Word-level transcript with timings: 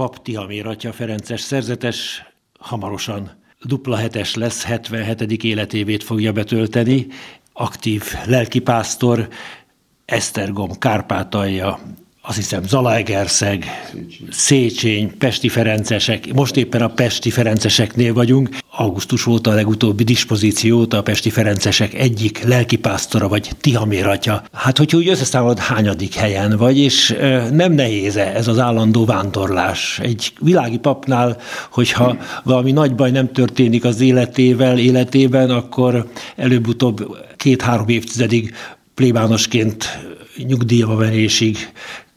pap 0.00 0.22
Tihamér 0.22 0.66
atya 0.66 0.92
Ferences 0.92 1.40
szerzetes 1.40 2.24
hamarosan 2.58 3.30
dupla 3.64 3.96
hetes 3.96 4.34
lesz, 4.34 4.64
77. 4.64 5.44
életévét 5.44 6.04
fogja 6.04 6.32
betölteni, 6.32 7.06
aktív 7.52 8.02
lelkipásztor, 8.24 9.28
Esztergom, 10.04 10.78
Kárpátalja, 10.78 11.78
azt 12.22 12.36
hiszem 12.36 12.62
Zalaegerszeg, 12.62 13.64
Széchenyi, 14.30 15.06
Pesti 15.18 15.48
Ferencesek, 15.48 16.32
most 16.32 16.56
éppen 16.56 16.82
a 16.82 16.88
Pesti 16.88 17.30
Ferenceseknél 17.30 18.12
vagyunk. 18.14 18.48
Augusztus 18.72 19.26
óta 19.26 19.50
a 19.50 19.54
legutóbbi 19.54 20.04
dispozíciót 20.04 20.94
a 20.94 21.02
Pesti 21.02 21.30
Ferencesek 21.30 21.94
egyik 21.94 22.42
lelkipásztora 22.44 23.28
vagy 23.28 23.50
Tihamératja. 23.60 24.42
Hát, 24.52 24.78
hogyha 24.78 24.96
úgy 24.96 25.08
összeszámolod, 25.08 25.58
hányadik 25.58 26.14
helyen 26.14 26.56
vagy, 26.56 26.78
és 26.78 27.16
nem 27.52 27.72
nehéz 27.72 28.16
-e 28.16 28.32
ez 28.34 28.48
az 28.48 28.58
állandó 28.58 29.04
vándorlás. 29.04 29.98
Egy 30.02 30.32
világi 30.40 30.78
papnál, 30.78 31.36
hogyha 31.70 32.16
valami 32.42 32.72
nagy 32.72 32.94
baj 32.94 33.10
nem 33.10 33.32
történik 33.32 33.84
az 33.84 34.00
életével, 34.00 34.78
életében, 34.78 35.50
akkor 35.50 36.10
előbb-utóbb 36.36 37.16
két-három 37.36 37.88
évtizedig 37.88 38.54
plébánosként 38.94 39.98
nyugdíjba 40.36 40.96
venésig 40.96 41.56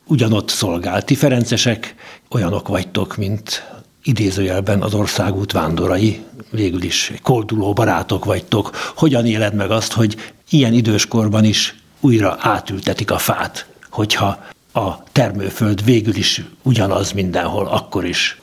ugyanott 0.08 0.50
szolgált. 0.50 1.06
Ti 1.06 1.16
ferencesek 1.16 1.96
olyanok 2.30 2.68
vagytok, 2.68 3.18
mint 3.18 3.73
idézőjelben 4.04 4.82
az 4.82 4.94
országút 4.94 5.52
vándorai, 5.52 6.20
végül 6.52 6.84
is 6.84 7.14
kolduló 7.24 7.74
barátok 7.74 8.26
vagytok. 8.26 8.70
Hogyan 8.96 9.26
éled 9.26 9.56
meg 9.56 9.72
azt, 9.72 9.94
hogy 9.94 10.16
ilyen 10.50 10.74
időskorban 10.74 11.44
is 11.44 11.76
újra 12.00 12.38
átültetik 12.40 13.12
a 13.12 13.18
fát, 13.18 13.68
hogyha 13.90 14.38
a 14.74 15.04
termőföld 15.12 15.84
végül 15.84 16.16
is 16.16 16.44
ugyanaz 16.64 17.12
mindenhol, 17.12 17.68
akkor 17.68 18.06
is. 18.06 18.42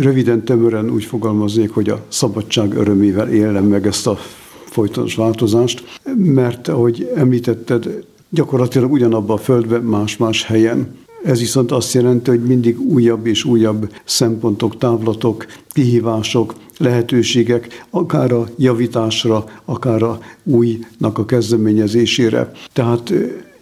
Röviden, 0.00 0.44
tömören 0.44 0.90
úgy 0.90 1.04
fogalmaznék, 1.04 1.70
hogy 1.70 1.88
a 1.88 2.04
szabadság 2.08 2.74
örömével 2.74 3.28
élem 3.28 3.64
meg 3.64 3.86
ezt 3.86 4.06
a 4.06 4.18
folytonos 4.64 5.14
változást, 5.14 5.84
mert 6.16 6.68
ahogy 6.68 7.12
említetted, 7.16 8.04
gyakorlatilag 8.28 8.92
ugyanabban 8.92 9.36
a 9.36 9.40
földben, 9.40 9.82
más-más 9.82 10.44
helyen. 10.44 10.98
Ez 11.24 11.38
viszont 11.38 11.72
azt 11.72 11.92
jelenti, 11.92 12.30
hogy 12.30 12.42
mindig 12.42 12.80
újabb 12.80 13.26
és 13.26 13.44
újabb 13.44 13.92
szempontok, 14.04 14.78
távlatok, 14.78 15.46
kihívások, 15.68 16.54
lehetőségek, 16.78 17.86
akár 17.90 18.32
a 18.32 18.48
javításra, 18.56 19.44
akár 19.64 20.02
a 20.02 20.18
újnak 20.42 21.18
a 21.18 21.24
kezdeményezésére. 21.24 22.50
Tehát 22.72 23.12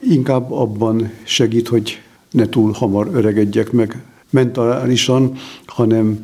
inkább 0.01 0.53
abban 0.53 1.11
segít, 1.25 1.69
hogy 1.69 2.01
ne 2.31 2.49
túl 2.49 2.73
hamar 2.73 3.11
öregedjek 3.13 3.73
meg 3.73 4.03
mentálisan, 4.31 5.33
hanem 5.67 6.23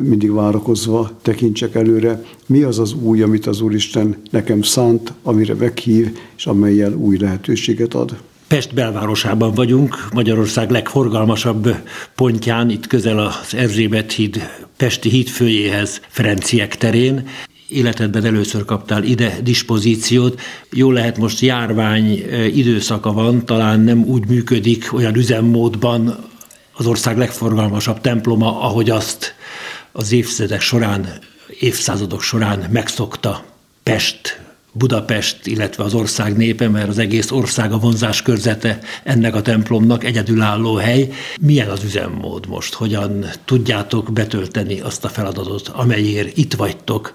mindig 0.00 0.32
várakozva 0.32 1.10
tekintsek 1.22 1.74
előre, 1.74 2.22
mi 2.46 2.62
az 2.62 2.78
az 2.78 2.94
új, 2.94 3.22
amit 3.22 3.46
az 3.46 3.60
Úristen 3.60 4.16
nekem 4.30 4.62
szánt, 4.62 5.12
amire 5.22 5.54
meghív, 5.54 6.18
és 6.36 6.46
amelyel 6.46 6.92
új 6.94 7.16
lehetőséget 7.16 7.94
ad. 7.94 8.16
Pest 8.54 8.74
belvárosában 8.74 9.54
vagyunk, 9.54 10.08
Magyarország 10.12 10.70
legforgalmasabb 10.70 11.76
pontján, 12.14 12.70
itt 12.70 12.86
közel 12.86 13.18
az 13.18 13.54
Erzsébet 13.54 14.12
híd, 14.12 14.48
Pesti 14.76 15.08
híd 15.08 15.28
főjéhez, 15.28 16.00
Ferenciek 16.08 16.76
terén. 16.76 17.28
Életedben 17.68 18.24
először 18.24 18.64
kaptál 18.64 19.02
ide 19.02 19.38
dispozíciót. 19.42 20.40
Jó 20.72 20.90
lehet 20.90 21.18
most 21.18 21.40
járvány 21.40 22.24
időszaka 22.54 23.12
van, 23.12 23.46
talán 23.46 23.80
nem 23.80 24.04
úgy 24.04 24.28
működik 24.28 24.92
olyan 24.92 25.16
üzemmódban 25.16 26.16
az 26.72 26.86
ország 26.86 27.18
legforgalmasabb 27.18 28.00
temploma, 28.00 28.60
ahogy 28.60 28.90
azt 28.90 29.34
az 29.92 30.12
évtizedek 30.12 30.60
során, 30.60 31.08
évszázadok 31.60 32.22
során 32.22 32.68
megszokta 32.70 33.44
Pest, 33.82 34.43
Budapest, 34.78 35.46
illetve 35.46 35.84
az 35.84 35.94
ország 35.94 36.36
népe, 36.36 36.68
mert 36.68 36.88
az 36.88 36.98
egész 36.98 37.30
ország 37.30 37.72
a 37.72 37.78
vonzás 37.78 38.22
körzete 38.22 38.78
ennek 39.04 39.34
a 39.34 39.42
templomnak 39.42 40.04
egyedülálló 40.04 40.74
hely. 40.74 41.10
Milyen 41.40 41.68
az 41.68 41.84
üzemmód 41.84 42.48
most? 42.48 42.74
Hogyan 42.74 43.24
tudjátok 43.44 44.12
betölteni 44.12 44.80
azt 44.80 45.04
a 45.04 45.08
feladatot, 45.08 45.68
amelyért 45.68 46.36
itt 46.36 46.54
vagytok 46.54 47.14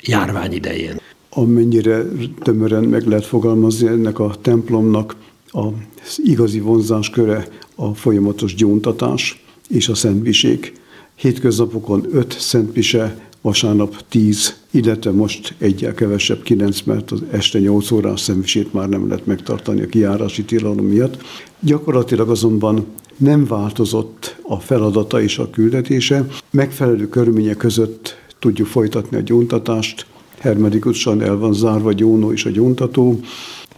járvány 0.00 0.52
idején? 0.52 1.00
Amennyire 1.30 2.02
tömören 2.42 2.82
meg 2.84 3.06
lehet 3.06 3.26
fogalmazni 3.26 3.86
ennek 3.86 4.18
a 4.18 4.34
templomnak 4.42 5.16
az 5.50 6.20
igazi 6.24 6.60
vonzásköre 6.60 7.46
a 7.74 7.94
folyamatos 7.94 8.54
gyóntatás 8.54 9.44
és 9.68 9.88
a 9.88 9.94
szentviség. 9.94 10.72
Hétköznapokon 11.14 12.06
öt 12.12 12.36
szentmise, 12.38 13.16
vasárnap 13.40 14.04
tíz, 14.08 14.60
illetve 14.72 15.10
most 15.10 15.54
egyel 15.58 15.94
kevesebb 15.94 16.42
kilenc, 16.42 16.82
mert 16.82 17.10
az 17.10 17.22
este 17.30 17.58
nyolc 17.58 17.90
órás 17.90 18.20
szentvisét 18.20 18.72
már 18.72 18.88
nem 18.88 19.08
lehet 19.08 19.26
megtartani 19.26 19.82
a 19.82 19.86
kiárási 19.86 20.44
tilalom 20.44 20.86
miatt. 20.86 21.22
Gyakorlatilag 21.60 22.30
azonban 22.30 22.86
nem 23.16 23.46
változott 23.46 24.36
a 24.42 24.60
feladata 24.60 25.22
és 25.22 25.38
a 25.38 25.50
küldetése. 25.50 26.26
Megfelelő 26.50 27.08
körülmények 27.08 27.56
között 27.56 28.16
tudjuk 28.38 28.66
folytatni 28.66 29.16
a 29.16 29.20
gyóntatást, 29.20 30.06
hermetikusan 30.38 31.22
el 31.22 31.36
van 31.36 31.52
zárva 31.52 31.88
a 31.88 31.92
gyónó 31.92 32.32
és 32.32 32.44
a 32.44 32.50
gyóntató, 32.50 33.20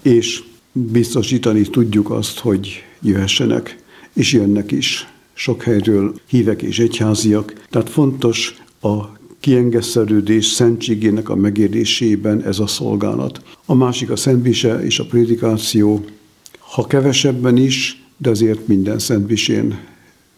és 0.03 0.43
biztosítani 0.73 1.63
tudjuk 1.63 2.11
azt, 2.11 2.39
hogy 2.39 2.83
jöhessenek, 3.03 3.83
és 4.13 4.33
jönnek 4.33 4.73
is 4.73 5.09
sok 5.33 5.63
helyről 5.63 6.15
hívek 6.27 6.63
és 6.63 6.79
egyháziak. 6.79 7.67
Tehát 7.71 7.89
fontos 7.91 8.55
a 8.81 8.95
kiengeszerődés 9.45 10.47
szentségének 10.47 11.29
a 11.29 11.35
megérésében 11.35 12.43
ez 12.43 12.59
a 12.59 12.67
szolgálat. 12.67 13.43
A 13.67 13.75
másik 13.75 14.11
a 14.11 14.17
szentbise 14.17 14.85
és 14.85 14.99
a 14.99 15.05
prédikáció, 15.05 16.05
ha 16.59 16.87
kevesebben 16.87 17.57
is, 17.57 18.05
de 18.17 18.31
azért 18.31 18.67
minden 18.67 18.99
szentbisén 18.99 19.79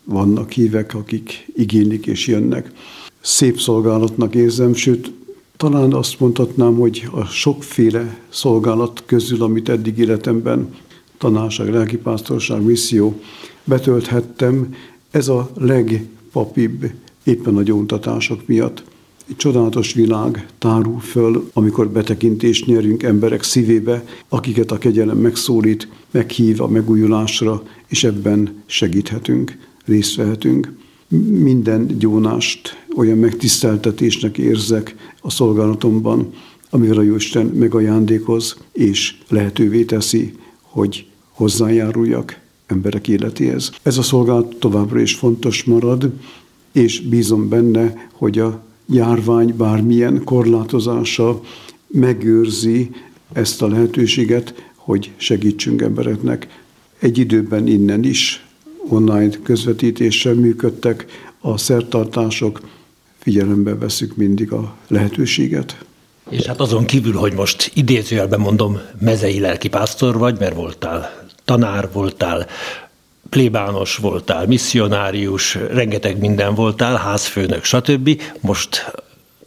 vannak 0.04 0.50
hívek, 0.50 0.94
akik 0.94 1.46
igénylik 1.56 2.06
és 2.06 2.26
jönnek. 2.26 2.72
Szép 3.20 3.60
szolgálatnak 3.60 4.34
érzem, 4.34 4.74
sőt, 4.74 5.12
talán 5.56 5.92
azt 5.92 6.20
mondhatnám, 6.20 6.74
hogy 6.74 7.08
a 7.10 7.24
sokféle 7.24 8.18
szolgálat 8.28 9.02
közül, 9.06 9.42
amit 9.42 9.68
eddig 9.68 9.98
életemben, 9.98 10.74
tanárság, 11.18 11.68
lelkipásztorság, 11.68 12.62
misszió, 12.62 13.20
betölthettem, 13.64 14.74
ez 15.10 15.28
a 15.28 15.50
legpapibb 15.54 16.90
éppen 17.24 17.56
a 17.56 17.62
gyóntatások 17.62 18.46
miatt. 18.46 18.94
Csodálatos 19.37 19.92
világ 19.92 20.47
tárul 20.59 21.00
föl, 21.00 21.50
amikor 21.53 21.88
betekintést 21.88 22.66
nyerünk 22.66 23.03
emberek 23.03 23.42
szívébe, 23.42 24.04
akiket 24.28 24.70
a 24.70 24.78
kegyelem 24.78 25.19
megszólít, 25.19 25.88
meghív 26.10 26.60
a 26.60 26.69
megújulásra, 26.69 27.62
és 27.86 28.04
ebben 28.04 28.62
segíthetünk, 28.66 29.59
részt 29.84 30.16
vehetünk. 30.16 30.72
Minden 31.28 31.98
gyónást 31.98 32.84
olyan 32.97 33.19
megtiszteltetésnek 33.19 34.38
érzek 34.38 34.94
a 35.20 35.31
szolgálatomban, 35.31 36.32
amivel 36.70 36.98
a 36.98 37.03
Jóisten 37.03 37.47
megajándékoz, 37.47 38.56
és 38.72 39.16
lehetővé 39.28 39.84
teszi, 39.84 40.32
hogy 40.60 41.06
hozzájáruljak 41.31 42.38
emberek 42.66 43.09
életéhez. 43.09 43.72
Ez 43.82 43.98
a 43.98 44.03
szolgálat 44.03 44.56
továbbra 44.56 45.00
is 45.00 45.15
fontos 45.15 45.65
marad, 45.65 46.12
és 46.72 47.00
bízom 47.00 47.48
benne, 47.48 48.09
hogy 48.12 48.38
a 48.38 48.65
járvány 48.86 49.54
bármilyen 49.56 50.24
korlátozása 50.24 51.41
megőrzi 51.86 52.91
ezt 53.32 53.62
a 53.62 53.69
lehetőséget, 53.69 54.54
hogy 54.74 55.12
segítsünk 55.16 55.82
embereknek. 55.82 56.62
Egy 56.98 57.19
időben 57.19 57.66
innen 57.66 58.04
is 58.04 58.47
online 58.88 59.36
közvetítéssel 59.42 60.34
működtek 60.34 61.06
a 61.41 61.56
szertartások, 61.56 62.60
figyelembe 63.18 63.74
veszük 63.74 64.16
mindig 64.16 64.53
a 64.53 64.77
lehetőséget. 64.88 65.84
És 66.30 66.44
hát 66.44 66.60
azon 66.60 66.84
kívül, 66.84 67.12
hogy 67.12 67.33
most 67.33 67.71
idézőjelben 67.74 68.41
mondom, 68.41 68.78
mezei 69.00 69.41
lelkipásztor 69.41 70.18
vagy, 70.18 70.38
mert 70.38 70.54
voltál 70.54 71.27
tanár 71.47 71.88
voltál, 71.92 72.47
plébános 73.30 73.96
voltál, 73.96 74.46
misszionárius, 74.46 75.54
rengeteg 75.54 76.18
minden 76.18 76.54
voltál, 76.54 76.96
házfőnök, 76.96 77.64
stb. 77.64 78.22
Most 78.40 78.92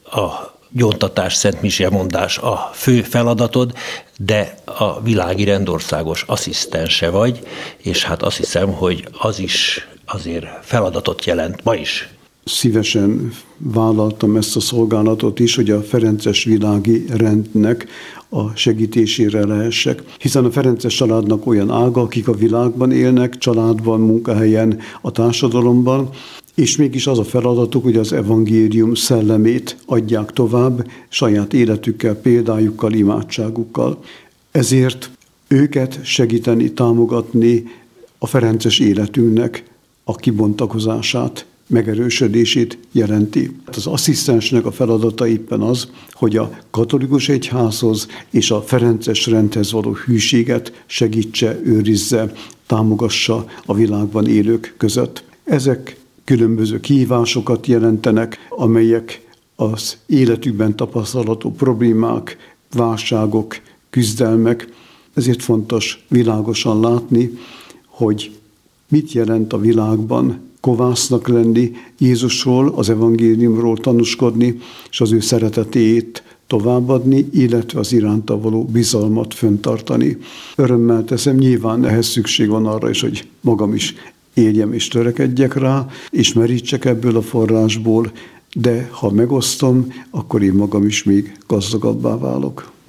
a 0.03 0.57
gyóntatás, 0.71 1.33
szent 1.33 1.89
mondás 1.89 2.37
a 2.37 2.69
fő 2.73 3.01
feladatod, 3.01 3.73
de 4.17 4.55
a 4.65 5.01
világi 5.01 5.43
rendországos 5.43 6.23
asszisztense 6.27 7.09
vagy, 7.09 7.39
és 7.77 8.03
hát 8.03 8.23
azt 8.23 8.37
hiszem, 8.37 8.73
hogy 8.73 9.07
az 9.19 9.39
is 9.39 9.87
azért 10.05 10.47
feladatot 10.61 11.25
jelent 11.25 11.63
ma 11.63 11.75
is. 11.75 12.09
Szívesen 12.49 13.31
vállaltam 13.57 14.35
ezt 14.35 14.55
a 14.55 14.59
szolgálatot 14.59 15.39
is, 15.39 15.55
hogy 15.55 15.69
a 15.69 15.81
Ferences 15.81 16.43
világi 16.43 17.05
rendnek 17.07 17.87
a 18.29 18.55
segítésére 18.55 19.45
lehessek. 19.45 20.03
Hiszen 20.19 20.45
a 20.45 20.51
Ferences 20.51 20.95
családnak 20.95 21.47
olyan 21.47 21.71
ága, 21.71 22.01
akik 22.01 22.27
a 22.27 22.33
világban 22.33 22.91
élnek, 22.91 23.37
családban, 23.37 23.99
munkahelyen, 23.99 24.79
a 25.01 25.11
társadalomban, 25.11 26.09
és 26.55 26.77
mégis 26.77 27.07
az 27.07 27.19
a 27.19 27.23
feladatuk, 27.23 27.83
hogy 27.83 27.95
az 27.95 28.13
evangélium 28.13 28.93
szellemét 28.93 29.77
adják 29.85 30.31
tovább 30.31 30.87
saját 31.09 31.53
életükkel, 31.53 32.15
példájukkal, 32.15 32.93
imádságukkal. 32.93 34.03
Ezért 34.51 35.09
őket 35.47 35.99
segíteni, 36.03 36.71
támogatni 36.71 37.63
a 38.17 38.27
Ferences 38.27 38.79
életünknek 38.79 39.63
a 40.03 40.15
kibontakozását, 40.15 41.45
megerősödését 41.69 42.77
jelenti. 42.91 43.55
Az 43.65 43.87
asszisztensnek 43.87 44.65
a 44.65 44.71
feladata 44.71 45.27
éppen 45.27 45.61
az, 45.61 45.89
hogy 46.11 46.37
a 46.37 46.59
katolikus 46.69 47.29
egyházhoz 47.29 48.07
és 48.29 48.51
a 48.51 48.61
Ferences 48.61 49.27
rendhez 49.27 49.71
való 49.71 49.93
hűséget 49.93 50.83
segítse, 50.85 51.59
őrizze, 51.63 52.33
támogassa 52.65 53.45
a 53.65 53.73
világban 53.73 54.27
élők 54.27 54.73
között. 54.77 55.23
Ezek 55.43 55.97
különböző 56.23 56.79
kihívásokat 56.79 57.67
jelentenek, 57.67 58.47
amelyek 58.49 59.27
az 59.55 59.97
életükben 60.05 60.75
tapasztalható 60.75 61.51
problémák, 61.51 62.37
válságok, 62.73 63.59
küzdelmek. 63.89 64.67
Ezért 65.13 65.41
fontos 65.41 66.05
világosan 66.07 66.79
látni, 66.79 67.37
hogy 67.85 68.31
mit 68.89 69.11
jelent 69.11 69.53
a 69.53 69.59
világban 69.59 70.48
kovásznak 70.59 71.27
lenni, 71.27 71.71
Jézusról, 71.97 72.73
az 72.75 72.89
evangéliumról 72.89 73.77
tanúskodni, 73.77 74.59
és 74.89 75.01
az 75.01 75.11
ő 75.11 75.19
szeretetét 75.19 76.23
továbbadni, 76.47 77.27
illetve 77.31 77.79
az 77.79 77.93
iránta 77.93 78.39
való 78.39 78.63
bizalmat 78.63 79.33
föntartani. 79.33 80.17
Örömmel 80.55 81.03
teszem, 81.03 81.35
nyilván 81.35 81.85
ehhez 81.85 82.07
szükség 82.07 82.49
van 82.49 82.65
arra 82.65 82.89
is, 82.89 83.01
hogy 83.01 83.27
magam 83.41 83.73
is 83.73 83.93
éljem 84.33 84.73
és 84.73 84.87
törekedjek 84.87 85.53
rá, 85.53 85.87
és 86.09 86.33
merítsek 86.33 86.85
ebből 86.85 87.17
a 87.17 87.21
forrásból, 87.21 88.11
de 88.53 88.89
ha 88.91 89.11
megosztom, 89.11 89.93
akkor 90.09 90.43
én 90.43 90.53
magam 90.53 90.85
is 90.85 91.03
még 91.03 91.37
gazdagabbá 91.47 92.17
válok. 92.17 92.71